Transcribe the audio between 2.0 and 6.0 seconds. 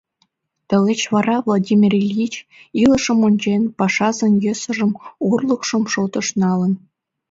Ильич, илышым ончен, пашазын йӧсыжым, орлыкшым